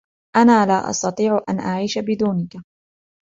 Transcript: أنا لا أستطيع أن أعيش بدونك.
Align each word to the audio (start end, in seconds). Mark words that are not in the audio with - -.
أنا 0.35 0.65
لا 0.65 0.89
أستطيع 0.89 1.41
أن 1.49 1.59
أعيش 1.59 1.97
بدونك. 1.99 2.55